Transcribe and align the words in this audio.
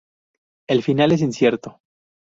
El 0.67 0.81
final 0.81 1.11
es 1.11 1.21
incierto. 1.21 1.79